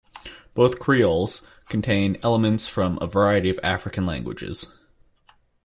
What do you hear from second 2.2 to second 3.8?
elements from a variety of